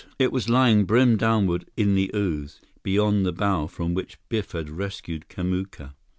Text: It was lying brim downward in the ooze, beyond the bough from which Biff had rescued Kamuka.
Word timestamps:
It 0.17 0.31
was 0.31 0.49
lying 0.49 0.85
brim 0.85 1.15
downward 1.15 1.69
in 1.77 1.93
the 1.93 2.09
ooze, 2.15 2.59
beyond 2.81 3.23
the 3.23 3.31
bough 3.31 3.67
from 3.67 3.93
which 3.93 4.17
Biff 4.29 4.53
had 4.53 4.67
rescued 4.71 5.29
Kamuka. 5.29 5.93